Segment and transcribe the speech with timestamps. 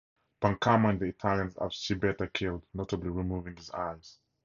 [0.41, 3.97] Enraged, Pancamo and the Italians have Schibetta killed, notably removing his eye.